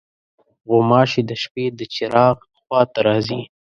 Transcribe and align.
غوماشې 0.69 1.21
د 1.29 1.31
شپې 1.43 1.65
د 1.79 1.81
چراغ 1.93 2.37
خوا 2.61 2.81
ته 2.93 2.99
راځي. 3.07 3.41